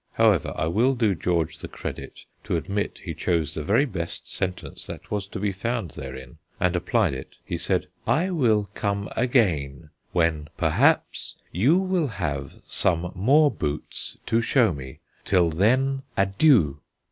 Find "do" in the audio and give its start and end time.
0.95-1.13